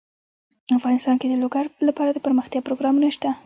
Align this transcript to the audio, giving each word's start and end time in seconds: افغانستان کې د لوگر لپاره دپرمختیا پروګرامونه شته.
افغانستان 0.77 1.15
کې 1.19 1.27
د 1.29 1.33
لوگر 1.43 1.65
لپاره 1.87 2.09
دپرمختیا 2.13 2.61
پروګرامونه 2.67 3.07
شته. 3.15 3.29